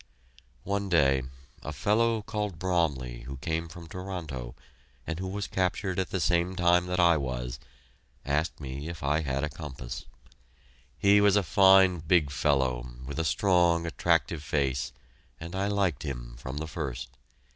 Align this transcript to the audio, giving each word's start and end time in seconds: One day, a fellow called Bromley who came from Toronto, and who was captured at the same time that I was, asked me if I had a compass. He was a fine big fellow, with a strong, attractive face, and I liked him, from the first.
One 0.63 0.89
day, 0.89 1.21
a 1.61 1.71
fellow 1.71 2.23
called 2.23 2.57
Bromley 2.57 3.21
who 3.27 3.37
came 3.37 3.67
from 3.67 3.85
Toronto, 3.87 4.55
and 5.05 5.19
who 5.19 5.27
was 5.27 5.45
captured 5.45 5.99
at 5.99 6.09
the 6.09 6.19
same 6.19 6.55
time 6.55 6.87
that 6.87 6.99
I 6.99 7.17
was, 7.17 7.59
asked 8.25 8.59
me 8.59 8.87
if 8.89 9.03
I 9.03 9.19
had 9.21 9.43
a 9.43 9.47
compass. 9.51 10.07
He 10.97 11.21
was 11.21 11.35
a 11.35 11.43
fine 11.43 11.99
big 11.99 12.31
fellow, 12.31 12.83
with 13.05 13.19
a 13.19 13.23
strong, 13.23 13.85
attractive 13.85 14.41
face, 14.43 14.91
and 15.39 15.55
I 15.55 15.67
liked 15.67 16.01
him, 16.01 16.33
from 16.39 16.57
the 16.57 16.65
first. 16.67 17.09